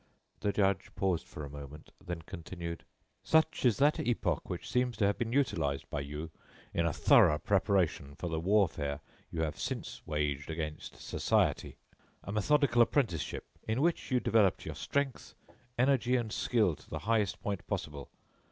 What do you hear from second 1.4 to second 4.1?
a moment, then continued: "Such is that